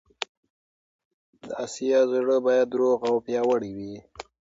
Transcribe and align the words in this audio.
د 1.43 1.45
اسیا 1.65 1.99
زړه 2.11 2.37
باید 2.47 2.69
روغ 2.81 2.99
او 3.09 3.15
پیاوړی 3.25 3.71
وي. 3.77 3.95